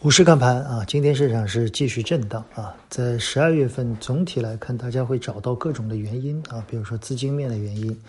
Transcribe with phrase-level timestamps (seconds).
[0.00, 2.72] 股市看盘啊，今天市场是继续震荡啊。
[2.88, 8.00] 在十二月份总体来看，大家会找到各种的原因啊，比如说资金面的原因、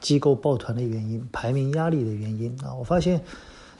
[0.00, 2.72] 机构抱团的原因、排名压力的原因啊。
[2.74, 3.20] 我发现，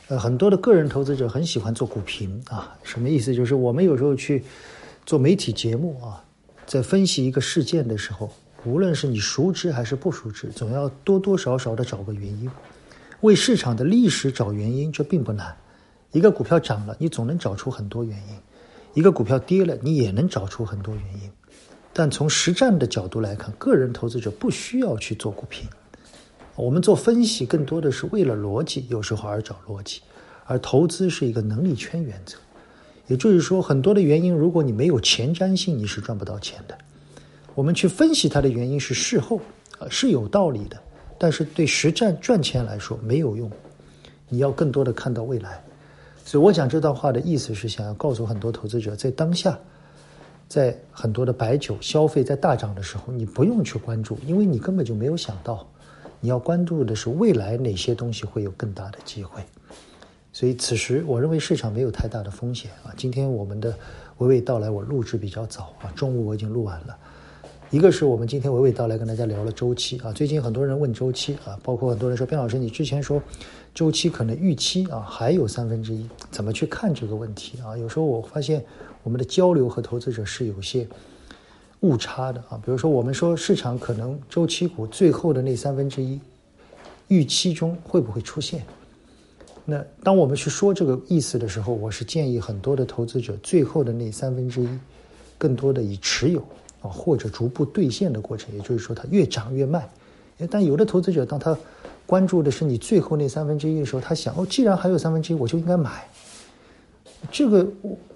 [0.09, 3.35] 呃，很多的个人投资者很喜欢做股评啊，什么意思？
[3.35, 4.45] 就是我们有时候去
[5.07, 6.23] 做媒体节目啊，
[6.67, 8.31] 在分析一个事件的时候，
[8.67, 12.51] 无论是你熟知还是不熟知，总要多多少少的找个原因，
[13.23, 15.57] 为市场的历史找原因，这并不难。
[16.15, 18.37] 一个股票涨了，你总能找出很多原因；
[18.95, 21.29] 一个股票跌了，你也能找出很多原因。
[21.93, 25.69] 但从实战的角度来看，个人投资者不需要去做股评，
[26.55, 30.01] 我们做分析更多的是为了逻辑，有时候而找逻辑。
[30.45, 32.37] 而投资是一个能力圈原则，
[33.09, 36.79] 也就是说，很多的原因，如果你没有前瞻性，你是赚不到钱的。
[37.57, 39.41] 我们去分析它的原因是事后，
[39.81, 40.81] 啊是有道理的，
[41.19, 43.51] 但是对实战赚钱来说没有用。
[44.29, 45.61] 你要更多的看到未来。
[46.25, 49.59] 所以我讲这段话的意思是想要告诉很多投资者，在当下，
[50.49, 55.67] 在很多的白酒消费在大涨的时候，你不用去关注，因为你根本就没有想到，
[56.21, 59.43] 你要关注的是未来哪些东西会有更大的机会。
[60.33, 62.91] 所以此时我认为市场没有太大的风险啊。
[62.97, 63.73] 今天我们的
[64.19, 66.99] 娓娓道来，我录制比较早啊，中午我已经录完了。
[67.75, 73.21] 一个是我们今天娓娓道来跟大家聊了周期啊，最近很多人问周期啊，包括很多人说边老师你之前说
[73.75, 77.77] 周期可能预期啊还有三分之一，怎么去看这个问题啊？
[77.77, 78.65] 有时候我发现
[79.03, 80.87] 我们的交流和投资者是有些
[81.81, 86.21] 误差的啊，比如说我们说市场可能周期股最后的那三分之一
[87.09, 88.65] 预期中会不会出现？
[89.65, 94.69] 那当我们去说这个意思的时候，我是建议很多的投资者最后的那三分之一
[95.37, 96.41] 更多的以持有。
[96.89, 99.89] 或者逐步兑现的过程，也就是说，它越涨越慢。
[100.51, 101.57] 但有的投资者，当他
[102.07, 106.07] 关注的是你最后那三分之一的时候，他想：哦，既然还有三分之一，我就应该买。
[107.31, 107.67] 这个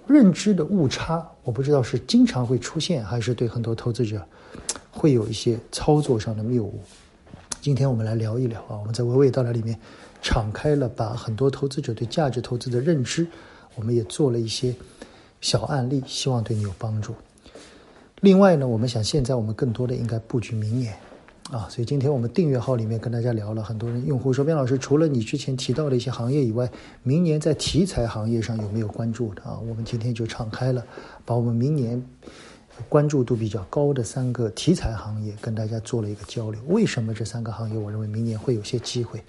[0.05, 4.21] 认知的误差，我不知道是经常会出现，还是对很多投资者
[4.91, 6.79] 会有一些操作上的谬误。
[7.61, 9.79] 今天我们来聊一聊啊，我们在娓娓道来里面
[10.21, 13.25] 敞开了，把很多投资者对价值投资的认知，
[13.75, 14.75] 我们也做了一些
[15.41, 17.15] 小案例，希望对你有帮助。
[18.21, 20.93] 另外呢，我们想现在我们更多的应该布局明年，
[21.51, 26.69] 啊，所以今天我们订阅号里面跟大家聊了很多人用户说，边老师除了你之前提到的一些行业以外，
[27.01, 29.57] 明年在题材行业上有没有关注的啊？
[29.57, 30.85] 我们今天就敞开了，
[31.23, 32.03] 把我们明年
[32.89, 36.61] 关注度比较高的三个题材行业跟大家做了一个交流。
[36.67, 39.23] 为什么这三个行业我认为明年会有些机会，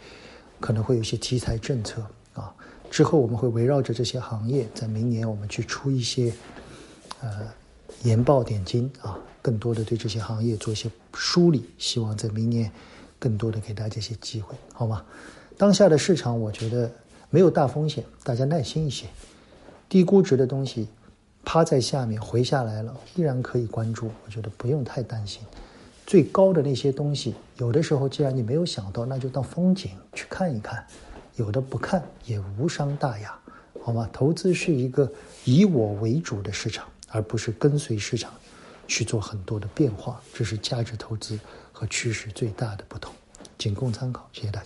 [0.58, 2.52] 可能会有些题材政策啊？
[2.90, 6.32] 之后我们会围绕着这些行业，在明年我们去出一些，
[7.20, 7.59] 呃。
[8.02, 12.70] 研报点睛啊，更多的对这些行业做一些梳理，希望在明年
[13.18, 15.04] 更多的给大家一些机会，好吗？
[15.58, 16.90] 当下的市场我觉得
[17.28, 19.06] 没有大风险，大家耐心一些。
[19.88, 20.88] 低估值的东西
[21.44, 25.42] 趴在下面回下来了，依然可以关注，我觉得不用太担心。
[26.06, 30.86] 最高的那些东西，有的时候既然你没有想到，那就当风景去看一看，
[31.36, 33.38] 有的不看也无伤大雅，
[33.82, 34.08] 好吗？
[34.12, 35.12] 投资是一个
[35.44, 36.88] 以我为主的市场。
[37.10, 38.32] 而不是跟随市场
[38.88, 41.38] 去做很多的变化，这是价值投资
[41.72, 43.14] 和趋势最大的不同，
[43.58, 44.28] 仅供参考。
[44.32, 44.58] 谢谢大家。